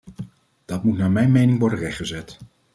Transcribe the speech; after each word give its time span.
Dat 0.65 0.83
moet 0.83 0.97
naar 0.97 1.11
mijn 1.11 1.31
mening 1.31 1.59
worden 1.59 1.79
rechtgezet. 1.79 2.39